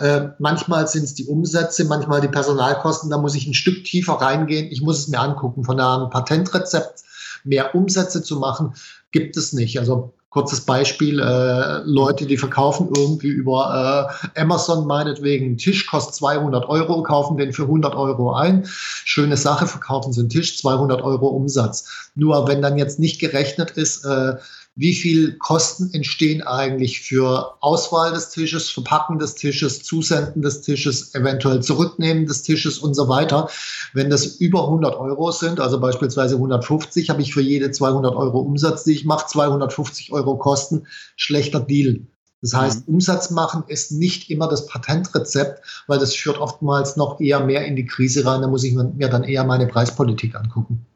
Äh, 0.00 0.30
manchmal 0.40 0.88
sind 0.88 1.04
es 1.04 1.14
die 1.14 1.26
Umsätze, 1.26 1.84
manchmal 1.84 2.20
die 2.20 2.28
Personalkosten. 2.28 3.10
Da 3.10 3.18
muss 3.18 3.36
ich 3.36 3.46
ein 3.46 3.54
Stück 3.54 3.84
tiefer 3.84 4.14
reingehen. 4.14 4.72
Ich 4.72 4.82
muss 4.82 4.98
es 4.98 5.08
mir 5.08 5.20
angucken. 5.20 5.62
Von 5.62 5.78
einem 5.78 6.10
Patentrezept 6.10 7.04
mehr 7.44 7.76
Umsätze 7.76 8.24
zu 8.24 8.40
machen, 8.40 8.74
gibt 9.12 9.36
es 9.36 9.52
nicht. 9.52 9.78
Also 9.78 10.14
Kurzes 10.32 10.62
Beispiel, 10.62 11.20
äh, 11.20 11.82
Leute, 11.84 12.24
die 12.24 12.38
verkaufen 12.38 12.88
irgendwie 12.96 13.28
über 13.28 14.08
äh, 14.34 14.40
Amazon 14.40 14.86
meinetwegen, 14.86 15.52
ein 15.52 15.56
Tisch 15.58 15.86
kostet 15.86 16.14
200 16.14 16.70
Euro, 16.70 17.02
kaufen 17.02 17.36
den 17.36 17.52
für 17.52 17.64
100 17.64 17.94
Euro 17.94 18.32
ein. 18.32 18.64
Schöne 18.64 19.36
Sache, 19.36 19.66
verkaufen 19.66 20.14
sie 20.14 20.20
einen 20.20 20.30
Tisch, 20.30 20.56
200 20.56 21.02
Euro 21.02 21.28
Umsatz. 21.28 22.10
Nur 22.14 22.48
wenn 22.48 22.62
dann 22.62 22.78
jetzt 22.78 22.98
nicht 22.98 23.20
gerechnet 23.20 23.72
ist, 23.72 24.06
äh, 24.06 24.36
wie 24.74 24.94
viel 24.94 25.36
Kosten 25.38 25.90
entstehen 25.92 26.42
eigentlich 26.42 27.00
für 27.00 27.54
Auswahl 27.60 28.12
des 28.12 28.30
Tisches, 28.30 28.70
Verpacken 28.70 29.18
des 29.18 29.34
Tisches, 29.34 29.82
Zusenden 29.82 30.40
des 30.40 30.62
Tisches, 30.62 31.14
eventuell 31.14 31.62
Zurücknehmen 31.62 32.26
des 32.26 32.42
Tisches 32.42 32.78
und 32.78 32.94
so 32.94 33.08
weiter. 33.08 33.50
Wenn 33.92 34.08
das 34.08 34.24
über 34.36 34.64
100 34.64 34.96
Euro 34.96 35.30
sind, 35.30 35.60
also 35.60 35.78
beispielsweise 35.78 36.36
150, 36.36 37.10
habe 37.10 37.20
ich 37.20 37.34
für 37.34 37.42
jede 37.42 37.70
200 37.70 38.14
Euro 38.14 38.40
Umsatz, 38.40 38.84
die 38.84 38.92
ich 38.92 39.04
mache, 39.04 39.26
250 39.26 40.12
Euro 40.12 40.36
Kosten. 40.38 40.86
Schlechter 41.16 41.60
Deal. 41.60 42.06
Das 42.40 42.54
heißt, 42.54 42.88
mhm. 42.88 42.94
Umsatz 42.94 43.30
machen 43.30 43.64
ist 43.68 43.92
nicht 43.92 44.30
immer 44.30 44.48
das 44.48 44.66
Patentrezept, 44.66 45.62
weil 45.86 45.98
das 45.98 46.14
führt 46.14 46.38
oftmals 46.38 46.96
noch 46.96 47.20
eher 47.20 47.40
mehr 47.40 47.66
in 47.66 47.76
die 47.76 47.86
Krise 47.86 48.24
rein. 48.24 48.40
Da 48.40 48.48
muss 48.48 48.64
ich 48.64 48.74
mir 48.74 49.08
dann 49.08 49.22
eher 49.22 49.44
meine 49.44 49.66
Preispolitik 49.66 50.34
angucken. 50.34 50.86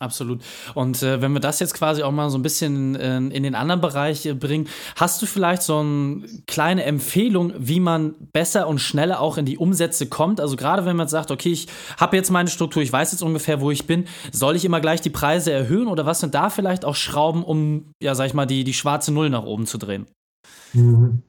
Absolut. 0.00 0.42
Und 0.74 1.02
äh, 1.02 1.20
wenn 1.20 1.32
wir 1.32 1.40
das 1.40 1.58
jetzt 1.58 1.74
quasi 1.74 2.04
auch 2.04 2.12
mal 2.12 2.30
so 2.30 2.38
ein 2.38 2.42
bisschen 2.42 2.94
äh, 2.94 3.16
in 3.16 3.42
den 3.42 3.56
anderen 3.56 3.80
Bereich 3.80 4.26
äh, 4.26 4.34
bringen, 4.34 4.68
hast 4.94 5.20
du 5.20 5.26
vielleicht 5.26 5.62
so 5.62 5.78
eine 5.78 6.22
kleine 6.46 6.84
Empfehlung, 6.84 7.52
wie 7.58 7.80
man 7.80 8.14
besser 8.32 8.68
und 8.68 8.78
schneller 8.78 9.20
auch 9.20 9.38
in 9.38 9.44
die 9.44 9.58
Umsätze 9.58 10.06
kommt? 10.06 10.40
Also 10.40 10.54
gerade 10.54 10.84
wenn 10.84 10.96
man 10.96 11.08
sagt, 11.08 11.32
okay, 11.32 11.50
ich 11.50 11.66
habe 11.96 12.16
jetzt 12.16 12.30
meine 12.30 12.48
Struktur, 12.48 12.80
ich 12.80 12.92
weiß 12.92 13.10
jetzt 13.10 13.22
ungefähr, 13.22 13.60
wo 13.60 13.72
ich 13.72 13.86
bin, 13.86 14.04
soll 14.30 14.54
ich 14.54 14.64
immer 14.64 14.80
gleich 14.80 15.00
die 15.00 15.10
Preise 15.10 15.50
erhöhen 15.50 15.88
oder 15.88 16.06
was 16.06 16.20
sind 16.20 16.34
da 16.34 16.48
vielleicht 16.48 16.84
auch 16.84 16.94
Schrauben, 16.94 17.42
um, 17.42 17.90
ja, 18.00 18.14
sag 18.14 18.26
ich 18.26 18.34
mal, 18.34 18.46
die, 18.46 18.62
die 18.62 18.74
schwarze 18.74 19.12
Null 19.12 19.30
nach 19.30 19.44
oben 19.44 19.66
zu 19.66 19.78
drehen? 19.78 20.06
Mhm. 20.74 21.22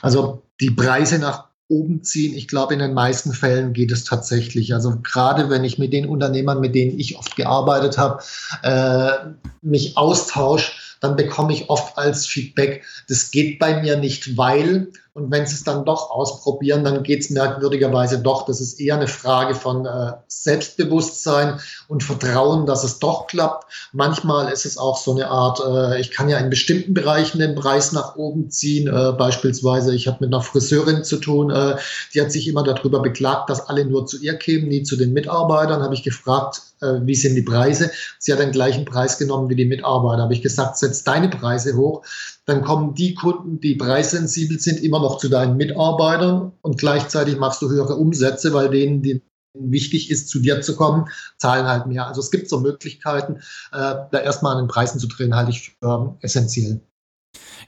Also 0.00 0.42
die 0.60 0.70
Preise 0.70 1.18
nach 1.18 1.49
oben 1.70 2.02
ziehen. 2.02 2.34
Ich 2.34 2.48
glaube, 2.48 2.74
in 2.74 2.80
den 2.80 2.92
meisten 2.92 3.32
Fällen 3.32 3.72
geht 3.72 3.92
es 3.92 4.04
tatsächlich. 4.04 4.74
Also 4.74 4.98
gerade 5.02 5.48
wenn 5.48 5.64
ich 5.64 5.78
mit 5.78 5.92
den 5.92 6.06
Unternehmern, 6.06 6.60
mit 6.60 6.74
denen 6.74 6.98
ich 6.98 7.16
oft 7.16 7.36
gearbeitet 7.36 7.96
habe, 7.96 8.22
äh, 8.62 9.30
mich 9.62 9.96
austausche, 9.96 10.72
dann 11.00 11.16
bekomme 11.16 11.52
ich 11.52 11.70
oft 11.70 11.96
als 11.96 12.26
Feedback, 12.26 12.84
das 13.08 13.30
geht 13.30 13.58
bei 13.58 13.80
mir 13.80 13.96
nicht, 13.96 14.36
weil, 14.36 14.88
und 15.12 15.30
wenn 15.30 15.44
sie 15.44 15.56
es 15.56 15.64
dann 15.64 15.84
doch 15.84 16.10
ausprobieren, 16.10 16.84
dann 16.84 17.02
geht 17.02 17.20
es 17.20 17.30
merkwürdigerweise 17.30 18.20
doch. 18.20 18.46
Das 18.46 18.60
ist 18.60 18.80
eher 18.80 18.94
eine 18.94 19.08
Frage 19.08 19.56
von 19.56 19.84
äh, 19.84 20.12
Selbstbewusstsein 20.28 21.58
und 21.88 22.04
Vertrauen, 22.04 22.64
dass 22.64 22.84
es 22.84 23.00
doch 23.00 23.26
klappt. 23.26 23.66
Manchmal 23.92 24.52
ist 24.52 24.66
es 24.66 24.78
auch 24.78 24.96
so 24.96 25.12
eine 25.12 25.28
Art, 25.28 25.60
äh, 25.66 26.00
ich 26.00 26.12
kann 26.12 26.28
ja 26.28 26.38
in 26.38 26.48
bestimmten 26.48 26.94
Bereichen 26.94 27.40
den 27.40 27.56
Preis 27.56 27.90
nach 27.90 28.14
oben 28.14 28.50
ziehen. 28.50 28.86
Äh, 28.86 29.12
beispielsweise, 29.12 29.94
ich 29.94 30.06
habe 30.06 30.18
mit 30.20 30.32
einer 30.32 30.42
Friseurin 30.42 31.02
zu 31.02 31.16
tun, 31.16 31.50
äh, 31.50 31.76
die 32.14 32.20
hat 32.20 32.30
sich 32.30 32.46
immer 32.46 32.62
darüber 32.62 33.00
beklagt, 33.00 33.50
dass 33.50 33.68
alle 33.68 33.84
nur 33.84 34.06
zu 34.06 34.16
ihr 34.18 34.34
kämen, 34.34 34.68
nie 34.68 34.84
zu 34.84 34.96
den 34.96 35.12
Mitarbeitern. 35.12 35.82
Habe 35.82 35.94
ich 35.94 36.04
gefragt, 36.04 36.62
äh, 36.80 37.00
wie 37.02 37.16
sind 37.16 37.34
die 37.34 37.42
Preise? 37.42 37.90
Sie 38.20 38.32
hat 38.32 38.38
den 38.38 38.52
gleichen 38.52 38.84
Preis 38.84 39.18
genommen 39.18 39.48
wie 39.48 39.56
die 39.56 39.64
Mitarbeiter. 39.64 40.22
Habe 40.22 40.34
ich 40.34 40.42
gesagt, 40.42 40.78
setz 40.78 41.02
deine 41.02 41.28
Preise 41.28 41.76
hoch 41.76 42.04
dann 42.50 42.62
kommen 42.62 42.94
die 42.94 43.14
Kunden, 43.14 43.60
die 43.60 43.76
preissensibel 43.76 44.58
sind, 44.58 44.82
immer 44.82 45.00
noch 45.00 45.18
zu 45.18 45.28
deinen 45.28 45.56
Mitarbeitern 45.56 46.52
und 46.62 46.78
gleichzeitig 46.78 47.38
machst 47.38 47.62
du 47.62 47.70
höhere 47.70 47.94
Umsätze, 47.94 48.52
weil 48.52 48.70
denen, 48.70 49.02
die 49.02 49.22
wichtig 49.54 50.10
ist, 50.10 50.28
zu 50.28 50.40
dir 50.40 50.60
zu 50.60 50.76
kommen, 50.76 51.08
zahlen 51.38 51.66
halt 51.66 51.86
mehr. 51.86 52.06
Also 52.06 52.20
es 52.20 52.30
gibt 52.30 52.48
so 52.48 52.60
Möglichkeiten, 52.60 53.36
äh, 53.72 53.94
da 54.10 54.18
erstmal 54.18 54.56
an 54.56 54.64
den 54.64 54.68
Preisen 54.68 55.00
zu 55.00 55.06
drehen, 55.06 55.34
halte 55.34 55.50
ich 55.50 55.76
für 55.80 56.16
äh, 56.20 56.24
essentiell. 56.24 56.80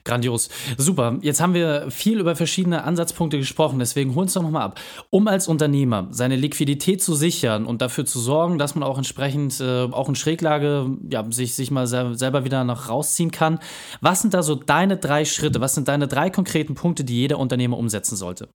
Grandios. 0.03 0.49
Super. 0.77 1.17
Jetzt 1.21 1.41
haben 1.41 1.53
wir 1.53 1.89
viel 1.91 2.19
über 2.19 2.35
verschiedene 2.35 2.83
Ansatzpunkte 2.83 3.37
gesprochen, 3.37 3.79
deswegen 3.79 4.11
holen 4.11 4.15
wir 4.15 4.21
uns 4.23 4.33
doch 4.33 4.41
nochmal 4.41 4.63
ab. 4.63 4.79
Um 5.09 5.27
als 5.27 5.47
Unternehmer 5.47 6.07
seine 6.11 6.35
Liquidität 6.35 7.01
zu 7.01 7.15
sichern 7.15 7.65
und 7.65 7.81
dafür 7.81 8.05
zu 8.05 8.19
sorgen, 8.19 8.57
dass 8.57 8.75
man 8.75 8.83
auch 8.83 8.97
entsprechend 8.97 9.59
äh, 9.59 9.83
auch 9.83 10.09
in 10.09 10.15
Schräglage 10.15 10.97
ja, 11.09 11.25
sich, 11.29 11.55
sich 11.55 11.71
mal 11.71 11.87
selber 11.87 12.45
wieder 12.45 12.63
noch 12.63 12.89
rausziehen 12.89 13.31
kann. 13.31 13.59
Was 14.01 14.21
sind 14.21 14.33
da 14.33 14.43
so 14.43 14.55
deine 14.55 14.97
drei 14.97 15.25
Schritte? 15.25 15.61
Was 15.61 15.75
sind 15.75 15.87
deine 15.87 16.07
drei 16.07 16.29
konkreten 16.29 16.75
Punkte, 16.75 17.03
die 17.03 17.15
jeder 17.15 17.39
Unternehmer 17.39 17.77
umsetzen 17.77 18.15
sollte? 18.15 18.49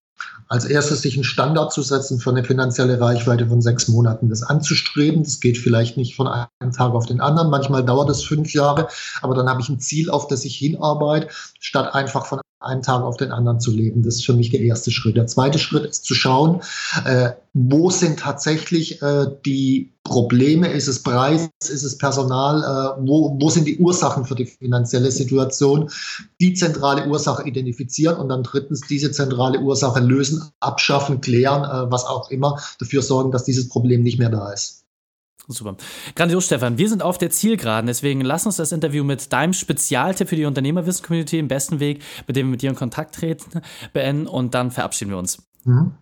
Als 0.49 0.65
erstes 0.65 1.03
sich 1.03 1.15
einen 1.15 1.25
Standard 1.25 1.73
zu 1.73 1.83
setzen 1.83 2.19
für 2.21 2.31
eine 2.31 2.45
finanzielle 2.45 3.01
Reichweite 3.01 3.47
von 3.47 3.61
sechs 3.61 3.89
Monaten. 3.89 4.29
Das 4.31 4.43
anzustreben, 4.43 5.23
das 5.23 5.41
geht 5.41 5.59
vielleicht 5.59 5.97
nicht 5.97 6.17
von 6.17 6.27
einem 6.27 6.73
Tag 6.73 6.93
auf 6.93 7.07
den 7.07 7.21
anderen. 7.21 7.51
Manchmal 7.51 7.85
dauert 7.85 8.09
es 8.11 8.23
fünf 8.23 8.55
Jahre, 8.55 8.89
aber 9.21 9.35
dann 9.35 9.49
habe 9.49 9.61
ich 9.61 9.69
ein 9.69 9.81
Ziel, 9.81 10.11
auf 10.11 10.27
das 10.27 10.45
ich 10.45 10.57
hinarbeite, 10.57 11.29
statt 11.61 11.95
einfach 11.95 12.27
von 12.27 12.41
einen 12.61 12.83
Tag 12.83 13.03
auf 13.03 13.17
den 13.17 13.31
anderen 13.31 13.61
zu 13.61 13.71
leben. 13.71 14.03
Das 14.03 14.17
ist 14.17 14.27
für 14.27 14.33
mich 14.33 14.51
der 14.51 14.61
erste 14.61 14.91
Schritt. 14.91 15.17
Der 15.17 15.27
zweite 15.27 15.59
Schritt 15.59 15.85
ist 15.85 16.05
zu 16.05 16.15
schauen, 16.15 16.61
äh, 17.05 17.31
wo 17.55 17.91
sind 17.91 18.19
tatsächlich 18.19 19.01
äh, 19.01 19.27
die 19.47 19.95
Probleme? 20.03 20.69
Ist 20.69 20.89
es 20.89 21.03
Preis? 21.03 21.51
Ist 21.63 21.85
es 21.85 21.99
Personal? 21.99 22.63
Äh, 22.99 23.07
wo, 23.07 23.37
wo 23.41 23.51
sind 23.51 23.67
die 23.67 23.79
Ursachen 23.79 24.25
für 24.25 24.35
die 24.35 24.47
finanzielle 24.47 25.11
Situation? 25.11 25.91
Die 26.41 26.55
zentrale 26.55 27.07
Ursache 27.07 27.47
identifizieren 27.47 28.17
und 28.17 28.29
dann 28.29 28.43
drittens 28.43 28.81
diese 28.81 29.13
zentrale 29.13 29.61
Ursache 29.61 30.01
lösen, 30.01 30.43
abschaffen, 30.59 31.21
klären, 31.21 31.65
äh, 31.65 31.91
was 31.93 32.05
auch 32.05 32.31
immer, 32.31 32.61
dafür 32.81 33.03
sorgen, 33.03 33.31
dass 33.31 33.45
dieses 33.45 33.69
Problem 33.69 34.03
nicht 34.03 34.19
mehr 34.19 34.31
da 34.31 34.53
ist. 34.53 34.88
Super. 35.47 35.77
Grandios, 36.15 36.47
Stefan. 36.47 36.77
Wir 36.77 36.89
sind 36.89 37.03
auf 37.03 37.17
der 37.17 37.31
Zielgeraden, 37.31 37.87
deswegen 37.87 38.21
lass 38.21 38.45
uns 38.45 38.57
das 38.57 38.73
Interview 38.73 39.05
mit 39.05 39.33
deinem 39.33 39.55
Spezialtipp 39.55 40.29
für 40.29 40.37
die 40.37 40.45
Unternehmerwissen-Community 40.45 41.39
im 41.39 41.49
besten 41.49 41.81
Weg, 41.81 42.03
mit 42.27 42.37
dem 42.37 42.47
wir 42.47 42.51
mit 42.51 42.63
dir 42.63 42.71
in 42.71 42.77
Kontakt 42.77 43.15
treten, 43.15 43.63
beenden 43.93 44.27
und 44.27 44.55
dann 44.55 44.71
verabschieden 44.71 45.11
wir 45.11 45.19
uns. 45.19 45.43
Mhm. 45.65 45.93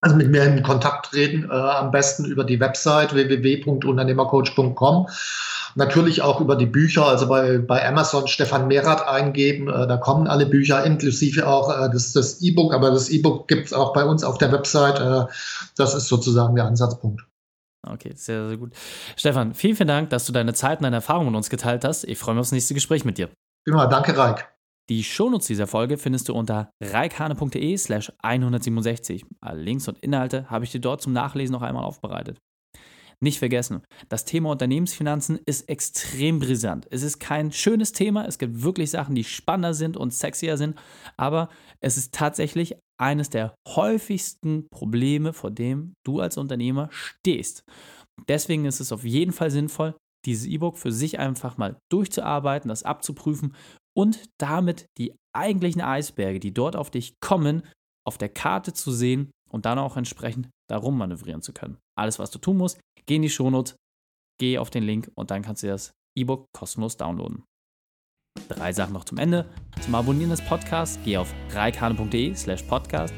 Also 0.00 0.16
mit 0.16 0.30
mir 0.30 0.44
in 0.44 0.62
Kontakt 0.62 1.06
treten, 1.06 1.48
äh, 1.50 1.54
am 1.54 1.90
besten 1.90 2.26
über 2.26 2.44
die 2.44 2.60
Website 2.60 3.14
www.unternehmercoach.com. 3.14 5.06
Natürlich 5.76 6.20
auch 6.20 6.40
über 6.40 6.56
die 6.56 6.66
Bücher, 6.66 7.06
also 7.06 7.26
bei, 7.26 7.58
bei 7.58 7.88
Amazon 7.88 8.28
Stefan 8.28 8.68
Mehrath 8.68 9.06
eingeben, 9.08 9.68
äh, 9.68 9.86
da 9.86 9.96
kommen 9.96 10.26
alle 10.26 10.46
Bücher, 10.46 10.84
inklusive 10.84 11.46
auch 11.46 11.70
äh, 11.70 11.88
das, 11.90 12.12
das 12.12 12.42
E-Book, 12.42 12.74
aber 12.74 12.90
das 12.90 13.08
E-Book 13.08 13.48
gibt 13.48 13.66
es 13.66 13.72
auch 13.72 13.94
bei 13.94 14.04
uns 14.04 14.24
auf 14.24 14.36
der 14.36 14.52
Website. 14.52 15.00
Äh, 15.00 15.24
das 15.76 15.94
ist 15.94 16.08
sozusagen 16.08 16.54
der 16.54 16.66
Ansatzpunkt. 16.66 17.22
Okay, 17.86 18.12
sehr, 18.14 18.48
sehr 18.48 18.56
gut. 18.56 18.72
Stefan, 19.16 19.54
vielen, 19.54 19.76
vielen 19.76 19.88
Dank, 19.88 20.10
dass 20.10 20.26
du 20.26 20.32
deine 20.32 20.54
Zeit 20.54 20.78
und 20.78 20.84
deine 20.84 20.96
Erfahrungen 20.96 21.28
mit 21.28 21.36
uns 21.36 21.50
geteilt 21.50 21.84
hast. 21.84 22.04
Ich 22.04 22.18
freue 22.18 22.34
mich 22.34 22.40
aufs 22.40 22.52
nächste 22.52 22.74
Gespräch 22.74 23.04
mit 23.04 23.18
dir. 23.18 23.30
Genau, 23.64 23.86
danke, 23.86 24.16
Reik. 24.16 24.54
Die 24.90 25.02
Shownotes 25.02 25.46
dieser 25.46 25.66
Folge 25.66 25.96
findest 25.96 26.28
du 26.28 26.34
unter 26.34 26.70
reikhane.de 26.82 27.76
slash 27.78 28.12
167. 28.22 29.24
Alle 29.40 29.62
Links 29.62 29.88
und 29.88 29.98
Inhalte 30.00 30.50
habe 30.50 30.64
ich 30.64 30.72
dir 30.72 30.80
dort 30.80 31.00
zum 31.00 31.14
Nachlesen 31.14 31.54
noch 31.54 31.62
einmal 31.62 31.84
aufbereitet. 31.84 32.38
Nicht 33.24 33.38
vergessen, 33.38 33.80
das 34.10 34.26
Thema 34.26 34.50
Unternehmensfinanzen 34.50 35.40
ist 35.46 35.66
extrem 35.70 36.40
brisant. 36.40 36.86
Es 36.90 37.02
ist 37.02 37.20
kein 37.20 37.52
schönes 37.52 37.92
Thema, 37.92 38.26
es 38.26 38.36
gibt 38.36 38.62
wirklich 38.62 38.90
Sachen, 38.90 39.14
die 39.14 39.24
spannender 39.24 39.72
sind 39.72 39.96
und 39.96 40.12
sexier 40.12 40.58
sind, 40.58 40.78
aber 41.16 41.48
es 41.80 41.96
ist 41.96 42.12
tatsächlich 42.12 42.76
eines 43.00 43.30
der 43.30 43.54
häufigsten 43.66 44.68
Probleme, 44.68 45.32
vor 45.32 45.50
dem 45.50 45.94
du 46.04 46.20
als 46.20 46.36
Unternehmer 46.36 46.90
stehst. 46.90 47.64
Deswegen 48.28 48.66
ist 48.66 48.80
es 48.80 48.92
auf 48.92 49.04
jeden 49.04 49.32
Fall 49.32 49.50
sinnvoll, 49.50 49.96
dieses 50.26 50.44
E-Book 50.44 50.76
für 50.76 50.92
sich 50.92 51.18
einfach 51.18 51.56
mal 51.56 51.78
durchzuarbeiten, 51.90 52.68
das 52.68 52.82
abzuprüfen 52.82 53.54
und 53.96 54.22
damit 54.36 54.84
die 54.98 55.14
eigentlichen 55.34 55.80
Eisberge, 55.80 56.40
die 56.40 56.52
dort 56.52 56.76
auf 56.76 56.90
dich 56.90 57.14
kommen, 57.20 57.62
auf 58.06 58.18
der 58.18 58.28
Karte 58.28 58.74
zu 58.74 58.92
sehen 58.92 59.30
und 59.50 59.64
dann 59.64 59.78
auch 59.78 59.96
entsprechend 59.96 60.50
darum 60.74 60.98
manövrieren 60.98 61.40
zu 61.40 61.52
können. 61.52 61.78
Alles, 61.96 62.18
was 62.18 62.30
du 62.30 62.38
tun 62.38 62.58
musst, 62.58 62.80
geh 63.06 63.16
in 63.16 63.22
die 63.22 63.30
Shownotes, 63.30 63.76
geh 64.38 64.58
auf 64.58 64.70
den 64.70 64.82
Link 64.82 65.10
und 65.14 65.30
dann 65.30 65.42
kannst 65.42 65.62
du 65.62 65.68
das 65.68 65.92
E-Book 66.18 66.48
kostenlos 66.52 66.96
downloaden. 66.96 67.44
Drei 68.48 68.72
Sachen 68.72 68.92
noch 68.92 69.04
zum 69.04 69.18
Ende. 69.18 69.48
Zum 69.80 69.94
Abonnieren 69.94 70.30
des 70.30 70.42
Podcasts 70.42 70.98
geh 71.04 71.16
auf 71.16 71.32
reikane.de 71.52 72.34
slash 72.34 72.62
podcast. 72.64 73.14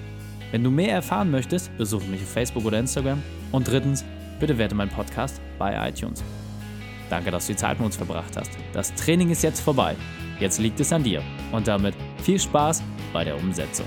Wenn 0.50 0.62
du 0.62 0.70
mehr 0.70 0.92
erfahren 0.92 1.30
möchtest, 1.30 1.76
besuche 1.76 2.06
mich 2.06 2.22
auf 2.22 2.28
Facebook 2.28 2.64
oder 2.64 2.78
Instagram. 2.78 3.22
Und 3.52 3.66
drittens, 3.66 4.04
bitte 4.38 4.58
werte 4.58 4.74
meinen 4.74 4.90
Podcast 4.90 5.40
bei 5.58 5.88
iTunes. 5.88 6.22
Danke, 7.08 7.30
dass 7.30 7.46
du 7.46 7.54
die 7.54 7.58
Zeit 7.58 7.78
mit 7.78 7.86
uns 7.86 7.96
verbracht 7.96 8.36
hast. 8.36 8.50
Das 8.72 8.94
Training 8.94 9.30
ist 9.30 9.42
jetzt 9.42 9.60
vorbei. 9.60 9.96
Jetzt 10.38 10.58
liegt 10.58 10.80
es 10.80 10.92
an 10.92 11.02
dir. 11.02 11.22
Und 11.52 11.66
damit 11.66 11.94
viel 12.22 12.38
Spaß 12.38 12.82
bei 13.12 13.24
der 13.24 13.36
Umsetzung. 13.36 13.86